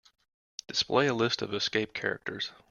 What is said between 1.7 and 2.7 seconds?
characters.